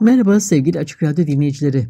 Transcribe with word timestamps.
Merhaba 0.00 0.40
sevgili 0.40 0.78
Açık 0.78 1.02
Radyo 1.02 1.26
dinleyicileri. 1.26 1.88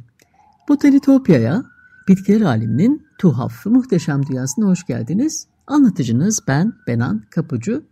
Botanitopya'ya, 0.68 1.64
bitkiler 2.08 2.40
aleminin 2.40 3.06
tuhaf 3.18 3.66
muhteşem 3.66 4.26
dünyasına 4.26 4.66
hoş 4.66 4.86
geldiniz. 4.86 5.46
Anlatıcınız 5.66 6.40
ben 6.48 6.72
Benan 6.86 7.24
Kapucu. 7.30 7.82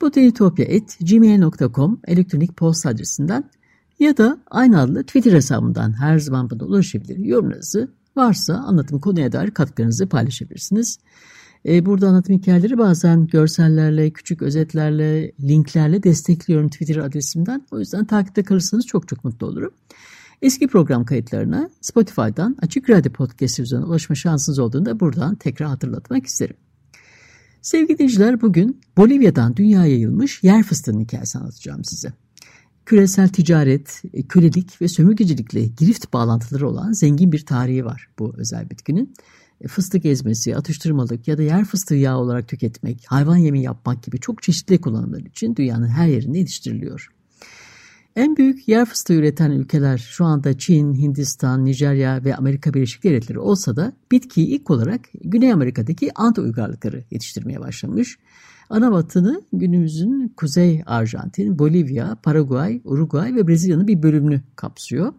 botanitopya.gmail.com 0.00 2.00
elektronik 2.06 2.56
posta 2.56 2.88
adresinden 2.88 3.50
ya 3.98 4.16
da 4.16 4.38
aynı 4.50 4.80
adlı 4.80 5.02
Twitter 5.02 5.32
hesabından 5.32 6.00
her 6.00 6.18
zaman 6.18 6.50
bana 6.50 6.64
ulaşabilir. 6.64 7.18
Yorumlarınızı 7.18 7.88
varsa 8.16 8.54
anlatım 8.54 9.00
konuya 9.00 9.32
dair 9.32 9.50
katkılarınızı 9.50 10.08
paylaşabilirsiniz. 10.08 10.98
E, 11.66 11.86
burada 11.86 12.08
anlatım 12.08 12.36
hikayeleri 12.36 12.78
bazen 12.78 13.26
görsellerle, 13.26 14.10
küçük 14.10 14.42
özetlerle, 14.42 15.32
linklerle 15.40 16.02
destekliyorum 16.02 16.68
Twitter 16.68 16.96
adresimden. 16.96 17.66
O 17.70 17.78
yüzden 17.78 18.04
takipte 18.04 18.42
kalırsanız 18.42 18.86
çok 18.86 19.08
çok 19.08 19.24
mutlu 19.24 19.46
olurum. 19.46 19.72
Eski 20.42 20.68
program 20.68 21.04
kayıtlarına 21.04 21.70
Spotify'dan 21.80 22.56
Açık 22.62 22.90
Radyo 22.90 23.12
Podcast 23.12 23.60
üzerinden 23.60 23.86
ulaşma 23.86 24.14
şansınız 24.14 24.58
olduğunda 24.58 25.00
buradan 25.00 25.34
tekrar 25.34 25.68
hatırlatmak 25.68 26.26
isterim. 26.26 26.56
Sevgili 27.62 27.98
dinleyiciler 27.98 28.40
bugün 28.40 28.80
Bolivya'dan 28.96 29.56
dünyaya 29.56 29.92
yayılmış 29.92 30.42
yer 30.42 30.62
fıstığının 30.62 31.00
hikayesini 31.00 31.42
anlatacağım 31.42 31.84
size. 31.84 32.12
Küresel 32.86 33.28
ticaret, 33.28 34.02
kölelik 34.28 34.82
ve 34.82 34.88
sömürgecilikle 34.88 35.66
girift 35.66 36.12
bağlantıları 36.12 36.68
olan 36.68 36.92
zengin 36.92 37.32
bir 37.32 37.46
tarihi 37.46 37.84
var 37.84 38.08
bu 38.18 38.34
özel 38.36 38.70
bitkinin. 38.70 39.14
E, 39.62 39.68
fıstık 39.68 40.04
ezmesi, 40.04 40.56
atıştırmalık 40.56 41.28
ya 41.28 41.38
da 41.38 41.42
yer 41.42 41.64
fıstığı 41.64 41.94
yağı 41.94 42.18
olarak 42.18 42.48
tüketmek, 42.48 43.04
hayvan 43.06 43.36
yemi 43.36 43.62
yapmak 43.62 44.02
gibi 44.02 44.20
çok 44.20 44.42
çeşitli 44.42 44.80
kullanımlar 44.80 45.20
için 45.20 45.56
dünyanın 45.56 45.88
her 45.88 46.06
yerinde 46.06 46.38
yetiştiriliyor. 46.38 47.08
En 48.16 48.36
büyük 48.36 48.68
yer 48.68 48.84
fıstığı 48.84 49.14
üreten 49.14 49.50
ülkeler 49.50 49.98
şu 49.98 50.24
anda 50.24 50.58
Çin, 50.58 50.94
Hindistan, 50.94 51.64
Nijerya 51.64 52.24
ve 52.24 52.36
Amerika 52.36 52.74
Birleşik 52.74 53.04
Devletleri 53.04 53.38
olsa 53.38 53.76
da 53.76 53.92
bitkiyi 54.12 54.46
ilk 54.46 54.70
olarak 54.70 55.00
Güney 55.24 55.52
Amerika'daki 55.52 56.10
Ant 56.14 56.38
uygarlıkları 56.38 57.04
yetiştirmeye 57.10 57.60
başlamış. 57.60 58.18
Ana 58.70 58.92
vatını 58.92 59.42
günümüzün 59.52 60.32
Kuzey 60.36 60.82
Arjantin, 60.86 61.58
Bolivya, 61.58 62.16
Paraguay, 62.22 62.80
Uruguay 62.84 63.34
ve 63.34 63.48
Brezilya'nın 63.48 63.88
bir 63.88 64.02
bölümünü 64.02 64.40
kapsıyor. 64.56 65.12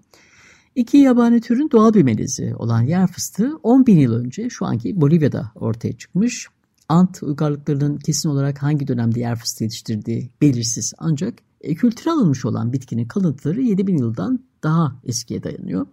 İki 0.76 0.98
yabani 0.98 1.42
türün 1.42 1.72
doğal 1.72 1.94
bir 1.94 2.04
melezi 2.04 2.56
olan 2.56 2.82
yer 2.82 3.08
fıstığı 3.08 3.58
10 3.64 3.86
bin 3.86 4.00
yıl 4.00 4.14
önce 4.14 4.50
şu 4.50 4.66
anki 4.66 5.02
Bolivya'da 5.02 5.52
ortaya 5.56 5.94
çıkmış. 5.94 6.48
Ant 6.90 7.24
uygarlıklarının 7.24 7.98
kesin 7.98 8.30
olarak 8.30 8.64
hangi 8.64 8.88
dönemde 8.88 9.20
yer 9.20 9.36
fıstığı 9.36 9.64
yetiştirdiği 9.64 10.30
belirsiz 10.42 10.94
ancak 10.98 11.34
e, 11.62 11.76
kültüre 11.76 12.12
alınmış 12.12 12.46
olan 12.46 12.74
bitkinin 12.74 13.08
kalıntıları 13.08 13.62
7 13.62 13.88
bin 13.88 13.98
yıldan 13.98 14.40
daha 14.64 14.96
eskiye 15.04 15.44
dayanıyor. 15.44 15.88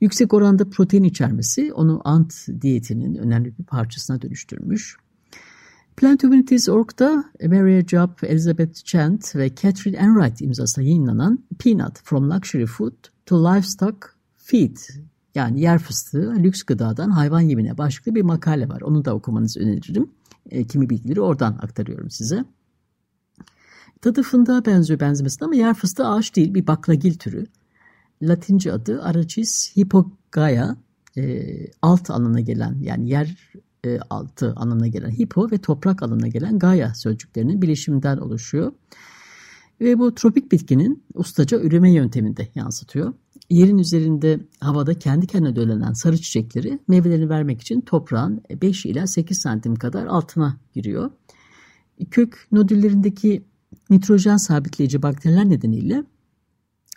Yüksek 0.00 0.34
oranda 0.34 0.70
protein 0.70 1.04
içermesi 1.04 1.72
onu 1.72 2.00
ant 2.04 2.34
diyetinin 2.60 3.14
önemli 3.14 3.58
bir 3.58 3.64
parçasına 3.64 4.22
dönüştürmüş. 4.22 4.96
Plant 5.96 6.24
Humanities.org'da 6.24 7.24
Maria 7.42 7.82
Job, 7.86 8.10
Elizabeth 8.22 8.84
Chant 8.84 9.36
ve 9.36 9.54
Catherine 9.54 9.96
Enright 9.96 10.40
imzasıyla 10.40 10.88
yayınlanan 10.88 11.44
Peanut 11.58 11.98
From 12.04 12.30
Luxury 12.30 12.66
Food 12.66 12.94
to 13.28 13.44
Livestock 13.44 14.16
Feed 14.36 14.76
yani 15.34 15.60
yer 15.60 15.78
fıstığı 15.78 16.34
lüks 16.38 16.62
gıdadan 16.62 17.10
hayvan 17.10 17.40
yemine 17.40 17.78
başlıklı 17.78 18.14
bir 18.14 18.22
makale 18.22 18.68
var. 18.68 18.80
Onu 18.80 19.04
da 19.04 19.14
okumanızı 19.14 19.60
öneririm. 19.60 20.10
E, 20.50 20.64
kimi 20.64 20.90
bilgileri 20.90 21.20
oradan 21.20 21.52
aktarıyorum 21.62 22.10
size. 22.10 22.44
Tadı 24.00 24.22
fındığa 24.22 24.66
benziyor 24.66 25.00
benzemesine 25.00 25.46
ama 25.46 25.54
yer 25.54 25.74
fıstığı 25.74 26.08
ağaç 26.08 26.36
değil 26.36 26.54
bir 26.54 26.66
baklagil 26.66 27.14
türü. 27.14 27.46
Latince 28.22 28.72
adı 28.72 29.02
Arachis 29.02 29.76
hippogaya 29.76 30.76
e, 31.16 31.44
alt 31.82 32.10
anlamına 32.10 32.40
gelen 32.40 32.78
yani 32.80 33.10
yer 33.10 33.52
e, 33.84 33.98
altı 34.10 34.52
anlamına 34.56 34.86
gelen 34.86 35.10
hippo 35.10 35.50
ve 35.50 35.58
toprak 35.58 36.02
anlamına 36.02 36.28
gelen 36.28 36.58
gaya 36.58 36.94
sözcüklerinin 36.94 37.62
bileşiminden 37.62 38.18
oluşuyor. 38.18 38.72
Ve 39.80 39.98
bu 39.98 40.14
tropik 40.14 40.52
bitkinin 40.52 41.04
ustaca 41.14 41.60
üreme 41.60 41.92
yönteminde 41.92 42.48
yansıtıyor. 42.54 43.14
Yerin 43.50 43.78
üzerinde 43.78 44.40
havada 44.60 44.94
kendi 44.94 45.26
kendine 45.26 45.56
dölenen 45.56 45.92
sarı 45.92 46.16
çiçekleri 46.16 46.78
meyvelerini 46.88 47.28
vermek 47.28 47.60
için 47.60 47.80
toprağın 47.80 48.42
5 48.62 48.86
ila 48.86 49.06
8 49.06 49.40
santim 49.40 49.76
kadar 49.76 50.06
altına 50.06 50.56
giriyor. 50.74 51.10
Kök 52.10 52.46
nodüllerindeki 52.52 53.42
nitrojen 53.90 54.36
sabitleyici 54.36 55.02
bakteriler 55.02 55.50
nedeniyle 55.50 56.04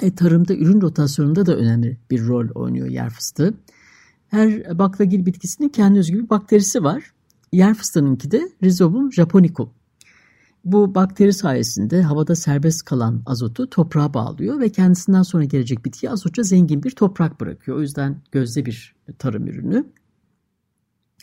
e, 0.01 0.15
tarımda 0.15 0.55
ürün 0.55 0.81
rotasyonunda 0.81 1.45
da 1.45 1.55
önemli 1.55 1.97
bir 2.11 2.27
rol 2.27 2.49
oynuyor 2.55 2.87
yer 2.87 3.09
fıstığı. 3.09 3.53
Her 4.27 4.79
baklagil 4.79 5.25
bitkisinin 5.25 5.69
kendi 5.69 5.99
özgü 5.99 6.23
bir 6.23 6.29
bakterisi 6.29 6.83
var. 6.83 7.11
Yer 7.51 7.73
fıstığınınki 7.73 8.31
de 8.31 8.51
Rhizobum 8.63 9.13
japonicum. 9.13 9.69
Bu 10.65 10.95
bakteri 10.95 11.33
sayesinde 11.33 12.01
havada 12.01 12.35
serbest 12.35 12.85
kalan 12.85 13.21
azotu 13.25 13.69
toprağa 13.69 14.13
bağlıyor 14.13 14.59
ve 14.59 14.69
kendisinden 14.69 15.23
sonra 15.23 15.43
gelecek 15.43 15.85
bitkiye 15.85 16.11
azotça 16.11 16.43
zengin 16.43 16.83
bir 16.83 16.91
toprak 16.91 17.41
bırakıyor. 17.41 17.77
O 17.77 17.81
yüzden 17.81 18.21
gözde 18.31 18.65
bir 18.65 18.95
tarım 19.19 19.47
ürünü. 19.47 19.85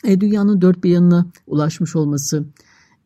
E, 0.03 0.21
dünyanın 0.21 0.61
dört 0.61 0.83
bir 0.83 0.89
yanına 0.89 1.27
ulaşmış 1.47 1.95
olması 1.95 2.45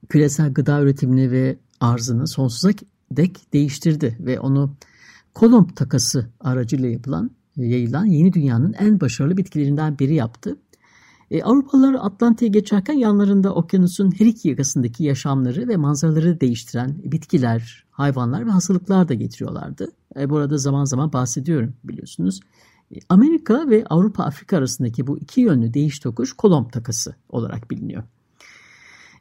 küresel 0.10 0.54
gıda 0.54 0.82
üretimini 0.82 1.32
ve 1.32 1.58
arzını 1.80 2.28
sonsuza 2.28 2.74
dek 3.12 3.54
değiştirdi 3.54 4.18
ve 4.20 4.40
onu 4.40 4.76
Kolomb 5.34 5.70
takası 5.76 6.30
aracıyla 6.40 6.90
yapılan 6.90 7.32
yayılan 7.56 8.06
yeni 8.06 8.34
dünyanın 8.34 8.74
en 8.74 9.02
başarılı 9.02 9.38
bitkilerinden 9.38 10.00
biri 10.00 10.14
yaptı. 10.14 10.58
E, 11.34 11.44
Avrupalılar 11.44 11.94
Atlantik'e 11.94 12.48
geçerken 12.48 12.94
yanlarında 12.94 13.56
okyanusun 13.56 14.12
her 14.20 14.26
iki 14.26 14.50
yakasındaki 14.50 15.04
yaşamları 15.04 15.68
ve 15.68 15.78
manzaraları 15.78 16.42
değiştiren 16.42 16.96
bitkiler, 17.04 17.86
hayvanlar 17.92 18.46
ve 18.46 18.52
hastalıklar 18.52 19.10
da 19.10 19.14
getiriyorlardı. 19.14 19.92
E, 20.20 20.30
bu 20.30 20.38
arada 20.38 20.58
zaman 20.58 20.86
zaman 20.86 21.14
bahsediyorum 21.14 21.74
biliyorsunuz. 21.84 22.40
E, 22.96 23.00
Amerika 23.10 23.70
ve 23.70 23.86
Avrupa-Afrika 23.90 24.58
arasındaki 24.58 25.08
bu 25.08 25.20
iki 25.20 25.42
yönlü 25.42 25.74
değiş 25.74 26.00
tokuş 26.00 26.34
Kolomb 26.34 26.70
takası 26.72 27.16
olarak 27.30 27.72
biliniyor. 27.72 28.04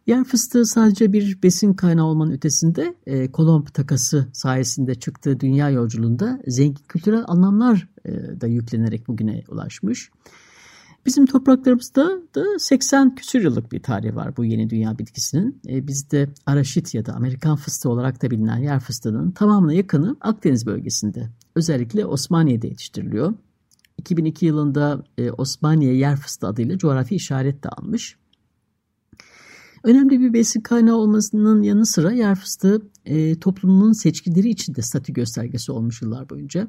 Yer 0.06 0.24
fıstığı 0.24 0.66
sadece 0.66 1.12
bir 1.12 1.42
besin 1.42 1.72
kaynağı 1.72 2.06
olmanın 2.06 2.32
ötesinde 2.32 2.94
e, 3.06 3.32
Kolomb 3.32 3.66
takası 3.66 4.28
sayesinde 4.32 4.94
çıktığı 4.94 5.40
dünya 5.40 5.70
yolculuğunda 5.70 6.40
zengin 6.46 6.84
kültürel 6.88 7.24
anlamlar 7.26 7.88
e, 8.04 8.40
da 8.40 8.46
yüklenerek 8.46 9.08
bugüne 9.08 9.44
ulaşmış. 9.48 10.10
Bizim 11.06 11.26
topraklarımızda 11.26 12.20
da 12.34 12.44
80 12.58 13.14
küsür 13.14 13.42
yıllık 13.42 13.72
bir 13.72 13.82
tarihi 13.82 14.16
var 14.16 14.36
bu 14.36 14.44
yeni 14.44 14.70
dünya 14.70 14.98
bitkisinin. 14.98 15.60
E, 15.68 15.86
bizde 15.86 16.28
araşit 16.46 16.94
ya 16.94 17.06
da 17.06 17.12
Amerikan 17.12 17.56
fıstığı 17.56 17.90
olarak 17.90 18.22
da 18.22 18.30
bilinen 18.30 18.58
yer 18.58 18.80
fıstığının 18.80 19.30
tamamına 19.30 19.72
yakını 19.72 20.16
Akdeniz 20.20 20.66
bölgesinde. 20.66 21.28
Özellikle 21.54 22.06
Osmaniye'de 22.06 22.68
yetiştiriliyor. 22.68 23.34
2002 23.98 24.46
yılında 24.46 25.04
e, 25.18 25.30
Osmaniye 25.30 25.94
yer 25.94 26.16
fıstığı 26.16 26.46
adıyla 26.46 26.78
coğrafi 26.78 27.14
işaret 27.14 27.64
de 27.64 27.68
almış. 27.68 28.16
Önemli 29.84 30.20
bir 30.20 30.32
besin 30.32 30.60
kaynağı 30.60 30.96
olmasının 30.96 31.62
yanı 31.62 31.86
sıra 31.86 32.12
yer 32.12 32.34
fıstığı 32.34 32.82
e, 33.04 33.38
toplumun 33.38 33.92
seçkileri 33.92 34.48
için 34.48 34.74
de 34.74 34.82
statü 34.82 35.12
göstergesi 35.12 35.72
olmuş 35.72 36.02
yıllar 36.02 36.30
boyunca. 36.30 36.68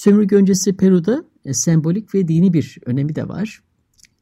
Sömürge 0.00 0.36
öncesi 0.36 0.76
Peru'da 0.76 1.24
e, 1.44 1.54
sembolik 1.54 2.14
ve 2.14 2.28
dini 2.28 2.52
bir 2.52 2.78
önemi 2.86 3.14
de 3.14 3.28
var. 3.28 3.62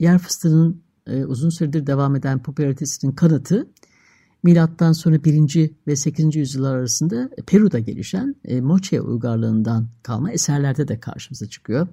Yer 0.00 0.18
fıstığının 0.18 0.82
e, 1.06 1.24
uzun 1.24 1.50
süredir 1.50 1.86
devam 1.86 2.16
eden 2.16 2.42
popülaritesinin 2.42 3.12
kanıtı 3.12 3.68
Milattan 4.42 4.92
sonra 4.92 5.24
1. 5.24 5.70
ve 5.86 5.96
8. 5.96 6.36
yüzyıllar 6.36 6.76
arasında 6.76 7.30
Peru'da 7.46 7.78
gelişen 7.78 8.34
e, 8.44 8.60
Moche 8.60 9.00
uygarlığından 9.00 9.88
kalma 10.02 10.32
eserlerde 10.32 10.88
de 10.88 11.00
karşımıza 11.00 11.46
çıkıyor. 11.46 11.88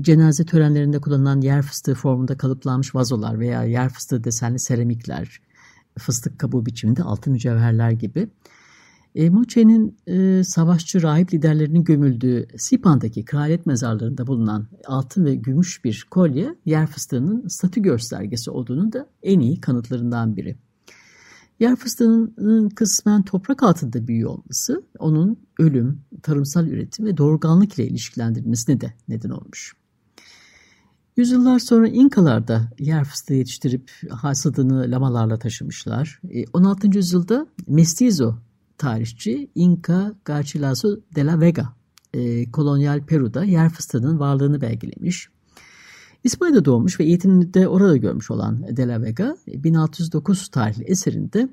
Cenaze 0.00 0.44
törenlerinde 0.44 1.00
kullanılan 1.00 1.40
yer 1.40 1.62
fıstığı 1.62 1.94
formunda 1.94 2.36
kalıplanmış 2.36 2.94
vazolar 2.94 3.38
veya 3.38 3.64
yer 3.64 3.88
fıstığı 3.88 4.24
desenli 4.24 4.58
seramikler, 4.58 5.40
fıstık 5.98 6.38
kabuğu 6.38 6.66
biçiminde 6.66 7.02
altın 7.02 7.32
mücevherler 7.32 7.90
gibi. 7.90 8.28
E, 9.18 9.30
Moche'nin 9.30 9.96
e, 10.06 10.44
savaşçı 10.44 11.02
rahip 11.02 11.34
liderlerinin 11.34 11.84
gömüldüğü 11.84 12.48
Sipan'daki 12.56 13.24
kraliyet 13.24 13.66
mezarlarında 13.66 14.26
bulunan 14.26 14.66
altın 14.86 15.24
ve 15.24 15.34
gümüş 15.34 15.84
bir 15.84 16.06
kolye 16.10 16.54
yer 16.64 16.86
fıstığının 16.86 17.48
statü 17.48 17.82
göstergesi 17.82 18.50
olduğunu 18.50 18.92
da 18.92 19.06
en 19.22 19.40
iyi 19.40 19.60
kanıtlarından 19.60 20.36
biri. 20.36 20.56
Yer 21.60 21.76
fıstığının 21.76 22.68
kısmen 22.68 23.22
toprak 23.22 23.62
altında 23.62 24.08
büyüyor 24.08 24.30
olması 24.30 24.82
onun 24.98 25.36
ölüm, 25.58 26.00
tarımsal 26.22 26.66
üretim 26.66 27.06
ve 27.06 27.16
doğurganlık 27.16 27.74
ile 27.74 27.86
ilişkilendirilmesine 27.86 28.80
de 28.80 28.94
neden 29.08 29.30
olmuş. 29.30 29.72
Yüzyıllar 31.16 31.58
sonra 31.58 31.88
İnkalar 31.88 32.48
da 32.48 32.70
yer 32.78 33.04
fıstığı 33.04 33.34
yetiştirip 33.34 33.90
hasadını 34.10 34.90
lamalarla 34.90 35.38
taşımışlar. 35.38 36.20
16. 36.52 36.86
E, 36.86 36.90
yüzyılda 36.94 37.46
Mestizo 37.66 38.34
tarihçi 38.78 39.50
Inca 39.54 40.14
Garcilaso 40.24 40.96
de 41.14 41.26
la 41.26 41.40
Vega 41.40 41.78
e, 42.14 42.50
kolonyal 42.50 43.06
Peru'da 43.06 43.44
yer 43.44 43.68
fıstığının 43.68 44.18
varlığını 44.18 44.60
belgelemiş. 44.60 45.28
İspanya'da 46.24 46.64
doğmuş 46.64 47.00
ve 47.00 47.04
eğitimini 47.04 47.54
de 47.54 47.68
orada 47.68 47.96
görmüş 47.96 48.30
olan 48.30 48.76
De 48.76 48.88
La 48.88 49.02
Vega 49.02 49.36
1609 49.46 50.48
tarihli 50.48 50.84
eserinde 50.84 51.48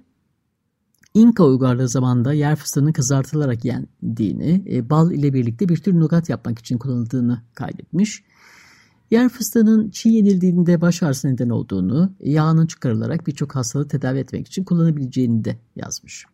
İnka 1.14 1.44
uygarlığı 1.44 1.88
zamanında 1.88 2.34
yer 2.34 2.56
fıstığının 2.56 2.92
kızartılarak 2.92 3.66
yendiğini, 3.66 4.64
e, 4.70 4.90
bal 4.90 5.12
ile 5.12 5.34
birlikte 5.34 5.70
bir 5.70 5.78
tür 5.78 6.00
nugat 6.00 6.30
yapmak 6.30 6.60
için 6.60 6.78
kullanıldığını 6.78 7.42
kaydetmiş. 7.54 8.24
Yer 9.12 9.30
fıstığının 9.30 9.90
çiğ 9.90 10.10
yenildiğinde 10.10 10.82
baş 10.82 11.04
ağrısı 11.04 11.28
neden 11.28 11.50
olduğunu, 11.50 12.14
yağının 12.20 12.68
çıkarılarak 12.68 13.28
birçok 13.28 13.56
hastalığı 13.56 13.88
tedavi 13.88 14.20
etmek 14.20 14.48
için 14.48 14.64
kullanabileceğini 14.64 15.46
de 15.46 15.58
yazmış. 15.76 16.26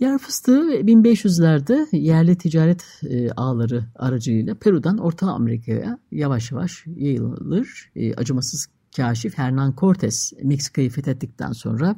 Yer 0.00 0.18
fıstığı 0.18 0.70
1500'lerde 0.70 1.96
yerli 1.96 2.38
ticaret 2.38 2.84
e, 3.02 3.30
ağları 3.30 3.84
aracılığıyla 3.94 4.54
Peru'dan 4.54 4.98
Orta 4.98 5.26
Amerika'ya 5.26 5.98
yavaş 6.12 6.52
yavaş 6.52 6.84
yayılır. 6.86 7.90
E, 7.96 8.14
acımasız 8.14 8.66
kaşif 8.96 9.38
Hernan 9.38 9.74
Cortes 9.78 10.32
Meksika'yı 10.42 10.90
fethettikten 10.90 11.52
sonra 11.52 11.96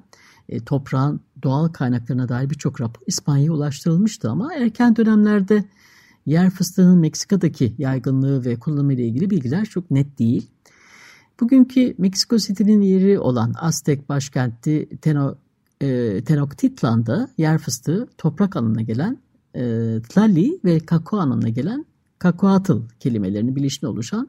e, 0.49 0.65
toprağın 0.65 1.21
doğal 1.43 1.69
kaynaklarına 1.69 2.29
dair 2.29 2.51
birçok 2.51 2.81
rapor 2.81 3.03
İspanya'ya 3.07 3.53
ulaştırılmıştı 3.53 4.31
ama 4.31 4.55
erken 4.55 4.97
dönemlerde 4.97 5.65
yer 6.27 6.51
fıstığının 6.51 6.99
Meksika'daki 6.99 7.75
yaygınlığı 7.79 8.45
ve 8.45 8.59
kullanımı 8.59 8.93
ile 8.93 9.07
ilgili 9.07 9.31
bilgiler 9.31 9.65
çok 9.65 9.91
net 9.91 10.19
değil. 10.19 10.51
Bugünkü 11.41 11.95
Meksiko 11.99 12.39
City'nin 12.39 12.81
yeri 12.81 13.19
olan 13.19 13.55
Aztek 13.61 14.09
başkenti 14.09 14.89
Teno, 15.03 15.37
e, 15.81 16.21
Tenochtitlan'da 16.25 17.29
yer 17.39 17.59
fıstığı 17.59 18.09
toprak 18.19 18.57
anlamına 18.57 18.83
gelen 18.83 19.19
e, 19.55 19.63
Tlali 20.09 20.61
ve 20.65 20.81
kakao 20.81 21.21
anlamına 21.21 21.49
gelen 21.49 21.85
Kakaoatl 22.19 22.73
kelimelerinin 23.01 23.57
bilişine 23.57 23.89
oluşan 23.89 24.29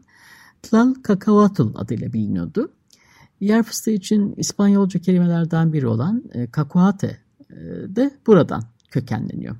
Tlal 0.61 0.93
Kakaoatl 0.93 1.67
adıyla 1.75 2.13
biliniyordu. 2.13 2.71
Yer 3.39 3.63
fıstığı 3.63 3.91
için 3.91 4.33
İspanyolca 4.37 4.99
kelimelerden 4.99 5.73
biri 5.73 5.87
olan 5.87 6.23
e, 6.33 6.47
Cacahuate 6.55 7.17
e, 7.49 7.55
de 7.95 8.11
buradan 8.27 8.63
kökenleniyor. 8.91 9.55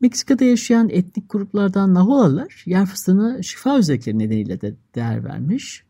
Meksika'da 0.00 0.44
yaşayan 0.44 0.88
etnik 0.88 1.30
gruplardan 1.30 1.94
Naholalar 1.94 2.62
yer 2.66 2.86
fıstığına 2.86 3.42
şifa 3.42 3.78
özellikleri 3.78 4.18
nedeniyle 4.18 4.60
de 4.60 4.74
değer 4.94 5.24
vermiş. 5.24 5.85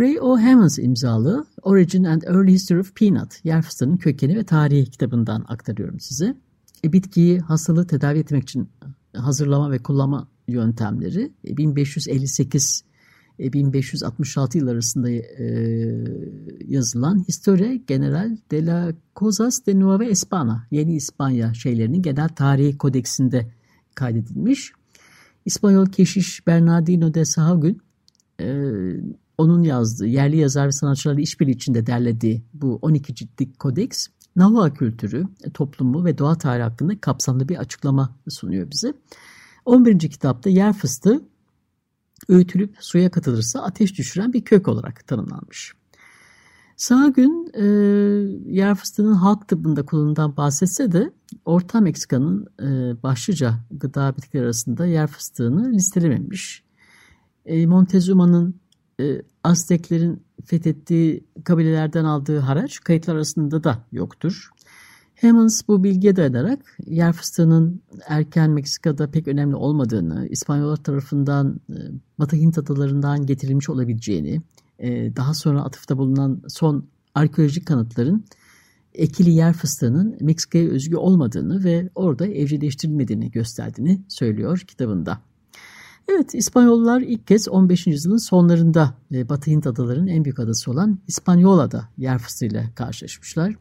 Ray 0.00 0.18
O. 0.20 0.38
Hammonds 0.38 0.78
imzalı 0.78 1.46
Origin 1.62 2.04
and 2.04 2.22
Early 2.22 2.52
History 2.52 2.80
of 2.80 2.94
Peanut, 2.94 3.44
yer 3.44 3.62
fıstığının 3.62 3.96
kökeni 3.96 4.36
ve 4.36 4.44
tarihi 4.44 4.90
kitabından 4.90 5.44
aktarıyorum 5.48 6.00
size. 6.00 6.36
E, 6.84 6.92
bitkiyi 6.92 7.40
hastalığı 7.40 7.86
tedavi 7.86 8.18
etmek 8.18 8.42
için 8.42 8.68
hazırlama 9.16 9.70
ve 9.70 9.78
kullanma 9.78 10.28
yöntemleri 10.48 11.32
1558 11.44 12.84
e, 13.38 13.52
1566 13.52 14.58
e, 14.58 14.60
yıl 14.60 14.68
arasında 14.68 15.10
e, 15.10 15.24
yazılan 16.68 17.24
Historia 17.28 17.74
General 17.74 18.36
de 18.50 18.66
la 18.66 18.92
Cosas 19.16 19.66
de 19.66 19.80
Nueva 19.80 20.04
Espana, 20.04 20.66
Yeni 20.70 20.96
İspanya 20.96 21.54
şeylerinin 21.54 22.02
genel 22.02 22.28
tarihi 22.28 22.78
kodeksinde 22.78 23.52
kaydedilmiş. 23.94 24.72
İspanyol 25.44 25.86
keşiş 25.86 26.46
Bernardino 26.46 27.14
de 27.14 27.24
Sahagün 27.24 27.82
e, 28.40 28.46
onun 29.40 29.62
yazdığı, 29.62 30.06
yerli 30.06 30.36
yazar 30.36 30.66
ve 30.66 30.72
sanatçılarla 30.72 31.20
işbirliği 31.20 31.52
içinde 31.52 31.86
derlediği 31.86 32.44
bu 32.54 32.78
12 32.82 33.14
ciltlik 33.14 33.58
kodeks, 33.58 34.06
Nahua 34.36 34.74
kültürü, 34.74 35.24
toplumu 35.54 36.04
ve 36.04 36.18
doğa 36.18 36.38
tarihi 36.38 36.62
hakkında 36.62 37.00
kapsamlı 37.00 37.48
bir 37.48 37.56
açıklama 37.56 38.16
sunuyor 38.28 38.70
bize. 38.70 38.94
11. 39.64 39.98
kitapta 39.98 40.50
yer 40.50 40.72
fıstığı 40.72 41.22
öğütülüp 42.28 42.76
suya 42.80 43.10
katılırsa 43.10 43.62
ateş 43.62 43.98
düşüren 43.98 44.32
bir 44.32 44.44
kök 44.44 44.68
olarak 44.68 45.06
tanımlanmış. 45.06 45.72
Sağgün 46.76 47.50
e, 47.54 47.64
yer 48.52 48.74
fıstığının 48.74 49.14
halk 49.14 49.48
tıbbında 49.48 49.86
kullanımından 49.86 50.36
bahsetse 50.36 50.92
de 50.92 51.12
Orta 51.44 51.80
Meksika'nın 51.80 52.46
e, 52.62 53.02
başlıca 53.02 53.54
gıda 53.70 54.16
bitkileri 54.16 54.44
arasında 54.44 54.86
yer 54.86 55.06
fıstığını 55.06 55.72
listelememiş. 55.72 56.64
E, 57.46 57.66
Montezuma'nın 57.66 58.59
e, 59.00 59.22
Azteklerin 59.44 60.22
fethettiği 60.44 61.24
kabilelerden 61.44 62.04
aldığı 62.04 62.38
haraç 62.38 62.80
kayıtlar 62.80 63.14
arasında 63.14 63.64
da 63.64 63.84
yoktur. 63.92 64.50
Hammonds 65.20 65.62
bu 65.68 65.84
bilgiye 65.84 66.16
dayanarak 66.16 66.76
yer 66.86 67.12
fıstığının 67.12 67.82
erken 68.06 68.50
Meksika'da 68.50 69.10
pek 69.10 69.28
önemli 69.28 69.56
olmadığını, 69.56 70.28
İspanyollar 70.28 70.76
tarafından 70.76 71.60
e, 71.70 71.76
Batı 72.18 72.36
Hint 72.36 72.58
adalarından 72.58 73.26
getirilmiş 73.26 73.68
olabileceğini, 73.68 74.42
e, 74.78 75.16
daha 75.16 75.34
sonra 75.34 75.62
atıfta 75.62 75.98
bulunan 75.98 76.42
son 76.48 76.88
arkeolojik 77.14 77.66
kanıtların 77.66 78.24
ekili 78.94 79.30
yer 79.30 79.52
fıstığının 79.52 80.16
Meksika'ya 80.20 80.68
özgü 80.68 80.96
olmadığını 80.96 81.64
ve 81.64 81.90
orada 81.94 82.26
evcilleştirilmediğini 82.26 83.30
gösterdiğini 83.30 84.00
söylüyor 84.08 84.58
kitabında. 84.58 85.29
Evet 86.12 86.34
İspanyollar 86.34 87.00
ilk 87.00 87.26
kez 87.26 87.48
15. 87.48 87.86
yüzyılın 87.86 88.28
sonlarında 88.28 88.94
e, 89.14 89.28
Batı 89.28 89.50
Hint 89.50 89.66
adalarının 89.66 90.06
en 90.06 90.24
büyük 90.24 90.38
adası 90.38 90.70
olan 90.70 90.98
İspanyola'da 91.08 91.88
yer 91.98 92.18
fıstığıyla 92.18 92.64
karşılaşmışlar. 92.74 93.54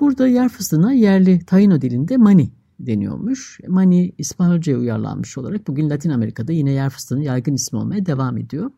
Burada 0.00 0.28
yer 0.28 0.48
fıstığına 0.48 0.92
yerli 0.92 1.44
Taino 1.44 1.80
dilinde 1.80 2.16
mani 2.16 2.50
deniyormuş. 2.80 3.60
Mani 3.68 4.12
İspanyolca'ya 4.18 4.78
uyarlanmış 4.78 5.38
olarak 5.38 5.66
bugün 5.66 5.90
Latin 5.90 6.10
Amerika'da 6.10 6.52
yine 6.52 6.70
yer 6.70 6.90
fıstığının 6.90 7.20
yaygın 7.20 7.54
ismi 7.54 7.78
olmaya 7.78 8.06
devam 8.06 8.38
ediyor. 8.38 8.70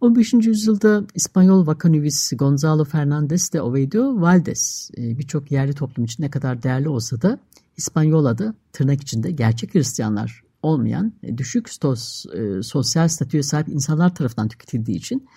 15. 0.00 0.32
yüzyılda 0.32 1.04
İspanyol 1.14 1.66
vakanüvis 1.66 2.32
Gonzalo 2.38 2.84
Fernandez 2.84 3.52
de 3.52 3.62
Ovidio 3.62 4.20
Valdez 4.20 4.90
e, 4.98 5.18
birçok 5.18 5.52
yerli 5.52 5.72
toplum 5.72 6.04
için 6.04 6.22
ne 6.22 6.30
kadar 6.30 6.62
değerli 6.62 6.88
olsa 6.88 7.22
da 7.22 7.38
İspanyola'da 7.76 8.54
tırnak 8.72 9.02
içinde 9.02 9.30
gerçek 9.30 9.74
Hristiyanlar 9.74 10.43
olmayan 10.64 11.12
e, 11.22 11.38
düşük 11.38 11.68
stos, 11.68 12.26
e, 12.26 12.62
sosyal 12.62 13.08
statüye 13.08 13.42
sahip 13.42 13.68
insanlar 13.68 14.14
tarafından 14.14 14.48
tüketildiği 14.48 14.96
için 14.96 15.28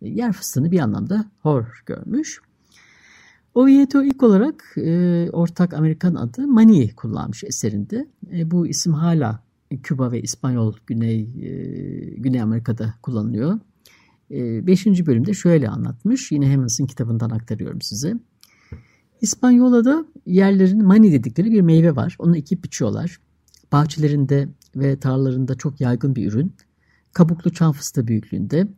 yer 0.00 0.32
fıstığını 0.32 0.70
bir 0.70 0.80
anlamda 0.80 1.24
hor 1.42 1.82
görmüş. 1.86 2.40
Oviedo 3.54 4.02
ilk 4.02 4.22
olarak 4.22 4.64
e, 4.76 5.28
ortak 5.32 5.74
Amerikan 5.74 6.14
adı 6.14 6.46
Mani'yi 6.46 6.94
kullanmış 6.94 7.44
eserinde. 7.44 8.08
E, 8.32 8.50
bu 8.50 8.66
isim 8.66 8.92
hala 8.92 9.44
Küba 9.82 10.12
ve 10.12 10.22
İspanyol 10.22 10.74
Güney 10.86 11.20
e, 11.20 11.50
Güney 12.16 12.40
Amerika'da 12.40 12.94
kullanılıyor. 13.02 13.60
E, 14.30 14.66
beşinci 14.66 15.06
bölümde 15.06 15.34
şöyle 15.34 15.68
anlatmış. 15.68 16.32
Yine 16.32 16.50
Hammonds'ın 16.50 16.86
kitabından 16.86 17.30
aktarıyorum 17.30 17.82
size. 17.82 18.14
İspanyola'da 19.20 20.06
yerlerin 20.26 20.84
mani 20.84 21.12
dedikleri 21.12 21.50
bir 21.50 21.60
meyve 21.60 21.96
var. 21.96 22.16
Onu 22.18 22.36
ekip 22.36 22.64
biçiyorlar. 22.64 23.20
Bahçelerinde 23.72 24.48
ve 24.76 24.98
tarlalarında 24.98 25.54
çok 25.54 25.80
yaygın 25.80 26.16
bir 26.16 26.32
ürün. 26.32 26.54
Kabuklu 27.12 27.52
çam 27.52 27.72
fıstığı 27.72 28.06
büyüklüğünde 28.06 28.68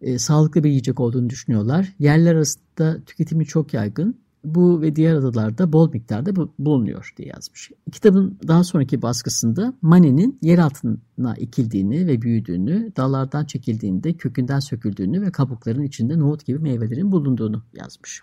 e, 0.00 0.18
sağlıklı 0.18 0.64
bir 0.64 0.68
yiyecek 0.68 1.00
olduğunu 1.00 1.30
düşünüyorlar. 1.30 1.94
Yerler 1.98 2.34
arasında 2.34 3.04
tüketimi 3.06 3.46
çok 3.46 3.74
yaygın. 3.74 4.16
Bu 4.44 4.82
ve 4.82 4.96
diğer 4.96 5.14
adalarda 5.14 5.72
bol 5.72 5.92
miktarda 5.92 6.48
bulunuyor 6.58 7.14
diye 7.16 7.28
yazmış. 7.28 7.70
Kitabın 7.92 8.38
daha 8.48 8.64
sonraki 8.64 9.02
baskısında 9.02 9.74
maninin 9.82 10.38
yer 10.42 10.58
altına 10.58 11.34
ekildiğini 11.36 12.06
ve 12.06 12.22
büyüdüğünü, 12.22 12.92
dallardan 12.96 13.44
çekildiğinde 13.44 14.12
kökünden 14.12 14.58
söküldüğünü 14.58 15.22
ve 15.22 15.32
kabukların 15.32 15.82
içinde 15.82 16.18
nohut 16.18 16.46
gibi 16.46 16.58
meyvelerin 16.58 17.12
bulunduğunu 17.12 17.62
yazmış. 17.74 18.22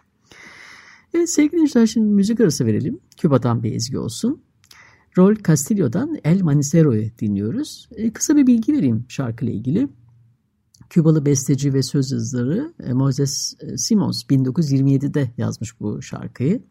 Evet 1.14 1.30
sevgili 1.30 1.52
dinleyiciler 1.52 1.88
şimdi 1.88 2.08
müzik 2.08 2.40
arası 2.40 2.66
verelim. 2.66 3.00
Küba'dan 3.18 3.64
bir 3.64 3.76
ezgi 3.76 3.98
olsun. 3.98 4.42
Rol 5.18 5.36
Castillo'dan 5.36 6.18
El 6.24 6.42
Manicero'yu 6.42 7.18
dinliyoruz. 7.20 7.90
E, 7.96 8.14
kısa 8.14 8.36
bir 8.36 8.48
bilgi 8.48 8.74
vereyim 8.74 9.06
şarkıyla 9.10 9.54
ilgili. 9.54 9.88
Kübalı 10.90 11.26
besteci 11.26 11.74
ve 11.74 11.84
söz 11.84 12.12
yazarı 12.12 12.74
e, 12.84 12.94
Moses 12.94 13.54
e, 13.60 13.78
Simons 13.78 14.24
1927'de 14.24 15.32
yazmış 15.38 15.80
bu 15.80 16.02
şarkıyı. 16.02 16.64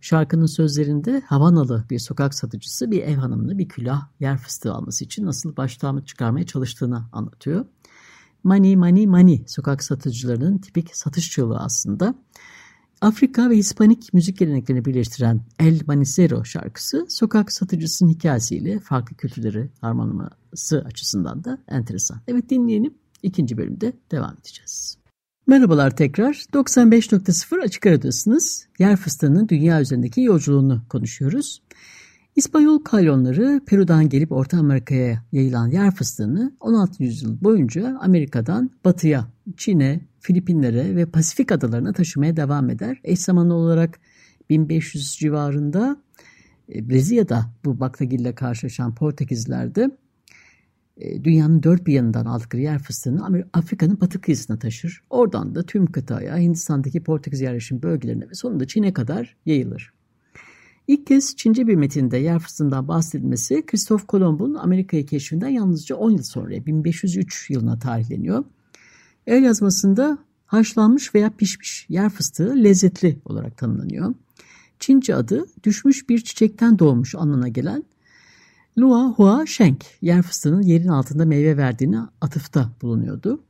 Şarkının 0.00 0.46
sözlerinde 0.46 1.22
Havanalı 1.26 1.84
bir 1.90 1.98
sokak 1.98 2.34
satıcısı 2.34 2.90
bir 2.90 3.02
ev 3.02 3.16
hanımını 3.16 3.58
bir 3.58 3.68
külah 3.68 4.08
yer 4.20 4.38
fıstığı 4.38 4.72
alması 4.72 5.04
için 5.04 5.26
nasıl 5.26 5.56
baştağımı 5.56 6.04
çıkarmaya 6.04 6.46
çalıştığını 6.46 7.04
anlatıyor. 7.12 7.64
Money, 8.44 8.76
money, 8.76 9.06
money 9.06 9.44
sokak 9.46 9.84
satıcılarının 9.84 10.58
tipik 10.58 10.96
satış 10.96 11.30
çığlığı 11.30 11.58
aslında. 11.58 12.14
Afrika 13.00 13.50
ve 13.50 13.56
Hispanik 13.56 14.14
müzik 14.14 14.38
geleneklerini 14.38 14.84
birleştiren 14.84 15.40
El 15.58 15.80
Manicero 15.86 16.44
şarkısı 16.44 17.06
sokak 17.08 17.52
satıcısının 17.52 18.10
hikayesiyle 18.10 18.80
farklı 18.80 19.16
kültürleri 19.16 19.70
harmanlaması 19.80 20.84
açısından 20.86 21.44
da 21.44 21.58
enteresan. 21.68 22.20
Evet 22.28 22.50
dinleyelim. 22.50 22.94
İkinci 23.22 23.56
bölümde 23.56 23.92
devam 24.10 24.36
edeceğiz. 24.40 24.98
Merhabalar 25.46 25.96
tekrar. 25.96 26.32
95.0 26.32 27.62
Açık 27.62 27.86
Radyo'dasınız. 27.86 28.66
Yer 28.78 28.96
fıstığının 28.96 29.48
dünya 29.48 29.80
üzerindeki 29.80 30.20
yolculuğunu 30.20 30.82
konuşuyoruz. 30.88 31.62
İspanyol 32.36 32.78
kalyonları 32.78 33.60
Peru'dan 33.66 34.08
gelip 34.08 34.32
Orta 34.32 34.58
Amerika'ya 34.58 35.24
yayılan 35.32 35.70
yer 35.70 35.94
fıstığını 35.94 36.52
16. 36.60 37.02
yüzyıl 37.02 37.40
boyunca 37.40 37.98
Amerika'dan 38.00 38.70
batıya, 38.84 39.28
Çin'e, 39.56 40.00
Filipinlere 40.26 40.96
ve 40.96 41.06
Pasifik 41.06 41.52
adalarına 41.52 41.92
taşımaya 41.92 42.36
devam 42.36 42.70
eder. 42.70 43.00
Eş 43.04 43.18
zamanlı 43.18 43.54
olarak 43.54 44.00
1500 44.50 45.16
civarında 45.16 45.96
e, 46.74 46.88
Brezilya'da 46.88 47.50
bu 47.64 47.80
baklagille 47.80 48.34
karşılaşan 48.34 48.94
Portekizliler 48.94 49.74
de 49.74 49.90
e, 50.96 51.24
dünyanın 51.24 51.62
dört 51.62 51.86
bir 51.86 51.92
yanından 51.92 52.24
aldıkları 52.24 52.62
yer 52.62 52.78
fıstığını 52.78 53.46
Afrika'nın 53.52 54.00
batı 54.00 54.20
kıyısına 54.20 54.58
taşır. 54.58 55.02
Oradan 55.10 55.54
da 55.54 55.62
tüm 55.62 55.86
kıtaya, 55.86 56.38
Hindistan'daki 56.38 57.02
Portekiz 57.02 57.40
yerleşim 57.40 57.82
bölgelerine 57.82 58.28
ve 58.28 58.34
sonunda 58.34 58.66
Çin'e 58.66 58.92
kadar 58.92 59.36
yayılır. 59.46 59.92
İlk 60.88 61.06
kez 61.06 61.36
Çince 61.36 61.66
bir 61.66 61.74
metinde 61.74 62.16
yer 62.16 62.38
fıstığından 62.38 62.88
bahsedilmesi 62.88 63.66
Kristof 63.66 64.06
Kolomb'un 64.06 64.54
Amerika'yı 64.54 65.06
keşfinden 65.06 65.48
yalnızca 65.48 65.96
10 65.96 66.10
yıl 66.10 66.22
sonra 66.22 66.66
1503 66.66 67.50
yılına 67.50 67.78
tarihleniyor. 67.78 68.44
El 69.26 69.42
yazmasında 69.42 70.18
haşlanmış 70.46 71.14
veya 71.14 71.30
pişmiş 71.30 71.86
yer 71.88 72.10
fıstığı 72.10 72.54
lezzetli 72.56 73.18
olarak 73.24 73.56
tanımlanıyor. 73.56 74.14
Çince 74.78 75.14
adı 75.14 75.46
düşmüş 75.64 76.08
bir 76.08 76.20
çiçekten 76.20 76.78
doğmuş 76.78 77.14
anlamına 77.14 77.48
gelen 77.48 77.84
Lua 78.78 79.08
Hua 79.10 79.46
Sheng 79.46 79.80
yer 80.00 80.22
fıstığının 80.22 80.62
yerin 80.62 80.88
altında 80.88 81.24
meyve 81.24 81.56
verdiğini 81.56 81.98
atıfta 82.20 82.72
bulunuyordu. 82.82 83.42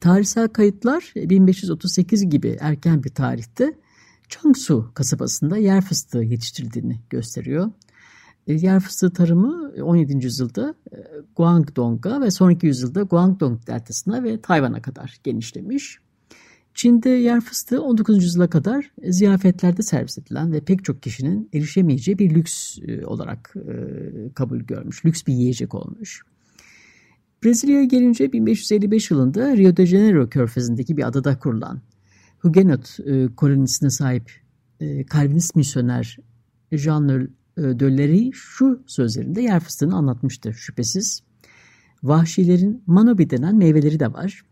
Tarihsel 0.00 0.48
kayıtlar 0.48 1.12
1538 1.16 2.28
gibi 2.30 2.56
erken 2.60 3.04
bir 3.04 3.10
tarihte 3.10 3.74
Changsu 4.28 4.90
kasabasında 4.94 5.56
yer 5.56 5.80
fıstığı 5.80 6.18
yetiştirildiğini 6.18 7.00
gösteriyor. 7.10 7.70
E, 8.46 8.52
yer 8.52 8.80
fıstığı 8.80 9.12
tarımı 9.12 9.72
17. 9.82 10.24
yüzyılda 10.24 10.74
e, 10.92 10.96
Guangdong'a 11.36 12.20
ve 12.20 12.30
sonraki 12.30 12.66
yüzyılda 12.66 13.02
Guangdong 13.02 13.66
deltasına 13.66 14.24
ve 14.24 14.40
Tayvan'a 14.40 14.82
kadar 14.82 15.18
genişlemiş. 15.24 15.98
Çin'de 16.74 17.08
yer 17.08 17.40
fıstığı 17.40 17.82
19. 17.82 18.24
yüzyıla 18.24 18.50
kadar 18.50 18.90
ziyafetlerde 19.04 19.82
servis 19.82 20.18
edilen 20.18 20.52
ve 20.52 20.60
pek 20.60 20.84
çok 20.84 21.02
kişinin 21.02 21.48
erişemeyeceği 21.54 22.18
bir 22.18 22.34
lüks 22.34 22.78
e, 22.78 23.06
olarak 23.06 23.54
kabul 24.34 24.60
görmüş. 24.60 25.04
Lüks 25.04 25.26
bir 25.26 25.32
yiyecek 25.32 25.74
olmuş. 25.74 26.22
Brezilya'ya 27.44 27.84
gelince 27.84 28.32
1555 28.32 29.10
yılında 29.10 29.56
Rio 29.56 29.76
de 29.76 29.86
Janeiro 29.86 30.28
körfezindeki 30.28 30.96
bir 30.96 31.08
adada 31.08 31.38
kurulan 31.38 31.80
Huguenot 32.38 32.96
kolonisine 33.36 33.90
sahip 33.90 34.30
Calvinist 35.12 35.56
misyoner 35.56 36.18
Jean 36.72 37.28
Dölleri 37.60 38.30
şu 38.32 38.82
sözlerinde 38.86 39.42
yer 39.42 39.60
fıstığını 39.60 39.96
anlatmıştır 39.96 40.52
şüphesiz. 40.52 41.22
Vahşilerin 42.02 42.82
manobi 42.86 43.30
denen 43.30 43.56
meyveleri 43.56 44.00
de 44.00 44.12
var. 44.12 44.42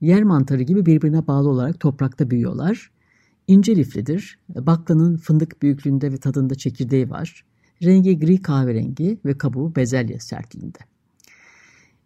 Yer 0.00 0.22
mantarı 0.22 0.62
gibi 0.62 0.86
birbirine 0.86 1.26
bağlı 1.26 1.48
olarak 1.48 1.80
toprakta 1.80 2.30
büyüyorlar. 2.30 2.90
İnce 3.46 3.76
liflidir. 3.76 4.38
Baklanın 4.48 5.16
fındık 5.16 5.62
büyüklüğünde 5.62 6.12
ve 6.12 6.16
tadında 6.16 6.54
çekirdeği 6.54 7.10
var. 7.10 7.44
Rengi 7.82 8.18
gri 8.18 8.42
kahverengi 8.42 9.20
ve 9.24 9.38
kabuğu 9.38 9.76
bezelye 9.76 10.18
sertliğinde. 10.18 10.78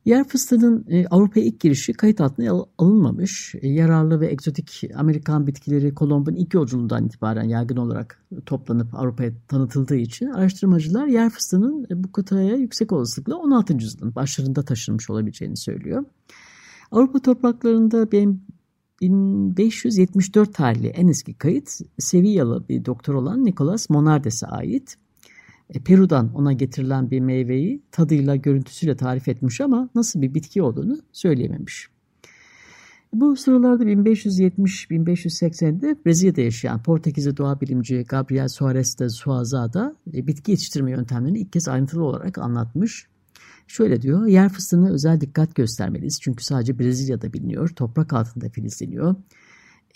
Yer 0.07 0.29
fıstığının 0.29 0.85
e, 0.89 1.07
Avrupa'ya 1.07 1.47
ilk 1.47 1.61
girişi 1.61 1.93
kayıt 1.93 2.21
altına 2.21 2.65
alınmamış. 2.79 3.55
E, 3.63 3.69
yararlı 3.69 4.21
ve 4.21 4.33
egzotik 4.33 4.83
Amerikan 4.95 5.47
bitkileri 5.47 5.95
Kolomb'un 5.95 6.35
ilk 6.35 6.55
yolculuğundan 6.55 7.07
itibaren 7.07 7.49
yaygın 7.49 7.77
olarak 7.77 8.25
toplanıp 8.47 8.95
Avrupa'ya 8.95 9.33
tanıtıldığı 9.49 9.97
için 9.97 10.27
araştırmacılar 10.27 11.07
yer 11.07 11.31
fıstığının 11.31 11.87
e, 11.91 12.05
bu 12.05 12.13
kıtaya 12.13 12.57
yüksek 12.57 12.93
olasılıkla 12.93 13.37
16. 13.37 13.75
yüzyılın 13.75 14.15
başlarında 14.15 14.63
taşınmış 14.63 15.11
olabileceğini 15.11 15.57
söylüyor. 15.57 16.05
Avrupa 16.91 17.19
topraklarında 17.19 18.13
1574 18.13 20.55
tarihli 20.55 20.87
en 20.87 21.09
eski 21.09 21.35
kayıt 21.35 21.71
Sevillalı 21.99 22.69
bir 22.69 22.85
doktor 22.85 23.15
olan 23.15 23.45
Nicolas 23.45 23.91
Monardes'e 23.91 24.47
ait. 24.47 24.97
E, 25.75 25.81
Peru'dan 25.81 26.35
ona 26.35 26.53
getirilen 26.53 27.11
bir 27.11 27.21
meyveyi 27.21 27.83
tadıyla, 27.93 28.37
görüntüsüyle 28.37 28.97
tarif 28.97 29.29
etmiş 29.29 29.61
ama 29.61 29.89
nasıl 29.95 30.23
bir 30.23 30.35
bitki 30.35 30.63
olduğunu 30.63 30.99
söyleyememiş. 31.13 31.89
Bu 33.13 33.37
sıralarda 33.37 33.85
1570-1580'de 33.85 35.97
Brezilya'da 36.07 36.41
yaşayan 36.41 36.83
Portekizli 36.83 37.37
doğa 37.37 37.61
bilimci 37.61 38.05
Gabriel 38.09 38.49
Soares 38.49 38.99
de 38.99 39.09
Suaza'da 39.09 39.97
e, 40.15 40.27
bitki 40.27 40.51
yetiştirme 40.51 40.91
yöntemlerini 40.91 41.39
ilk 41.39 41.53
kez 41.53 41.69
ayrıntılı 41.69 42.05
olarak 42.05 42.39
anlatmış. 42.39 43.07
Şöyle 43.67 44.03
diyor, 44.03 44.27
yer 44.27 44.49
fıstığına 44.49 44.91
özel 44.91 45.21
dikkat 45.21 45.55
göstermeliyiz 45.55 46.21
çünkü 46.21 46.45
sadece 46.45 46.79
Brezilya'da 46.79 47.33
biliniyor, 47.33 47.69
toprak 47.69 48.13
altında 48.13 48.49
filizleniyor. 48.49 49.15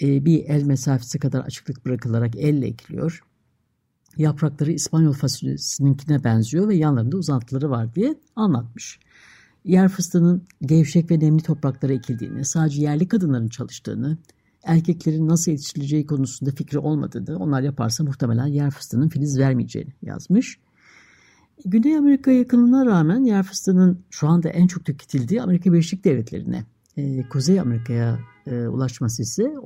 E, 0.03 0.25
bir 0.25 0.45
el 0.45 0.63
mesafesi 0.63 1.19
kadar 1.19 1.41
açıklık 1.41 1.87
bırakılarak 1.87 2.37
elle 2.37 2.67
ekiliyor 2.67 3.23
yaprakları 4.17 4.73
İspanyol 4.73 5.13
fasulyesininkine 5.13 6.25
benziyor 6.25 6.69
ve 6.69 6.75
yanlarında 6.75 7.17
uzantıları 7.17 7.71
var 7.71 7.95
diye 7.95 8.15
anlatmış. 8.37 9.01
Yer 9.65 9.89
fıstığının 9.89 10.43
gevşek 10.63 11.11
ve 11.11 11.21
nemli 11.21 11.43
topraklara 11.43 11.93
ekildiğini, 11.93 12.45
sadece 12.45 12.83
yerli 12.83 13.09
kadınların 13.09 13.49
çalıştığını, 13.49 14.19
erkeklerin 14.65 15.29
nasıl 15.29 15.51
yetiştirileceği 15.51 16.07
konusunda 16.07 16.51
fikri 16.51 16.79
olmadığını, 16.79 17.39
onlar 17.39 17.63
yaparsa 17.63 18.05
muhtemelen 18.05 18.47
yer 18.47 18.71
fıstığının 18.71 19.09
filiz 19.09 19.39
vermeyeceğini 19.39 19.93
yazmış. 20.03 20.59
Güney 21.65 21.97
Amerika 21.97 22.31
yakınına 22.31 22.87
rağmen 22.87 23.25
yer 23.25 23.43
fıstığının 23.43 24.05
şu 24.11 24.29
anda 24.29 24.49
en 24.49 24.67
çok 24.67 24.85
tüketildiği 24.85 25.43
Amerika 25.43 25.73
Birleşik 25.73 26.05
Devletleri'ne, 26.05 26.65
e, 26.97 27.29
Kuzey 27.29 27.61
Amerika'ya 27.61 28.19
e, 28.47 28.67
ulaşması 28.67 29.23
ise 29.23 29.59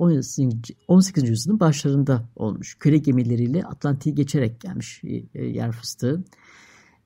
18. 0.87 1.29
yüzyılın 1.29 1.59
başlarında 1.59 2.29
olmuş. 2.35 2.75
Köle 2.79 2.97
gemileriyle 2.97 3.63
Atlantik'i 3.63 4.15
geçerek 4.15 4.61
gelmiş 4.61 5.01
e, 5.03 5.23
e, 5.33 5.45
yer 5.45 5.71
fıstığı. 5.71 6.23